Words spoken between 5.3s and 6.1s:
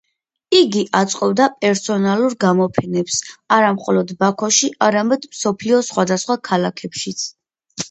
მსოფლიოს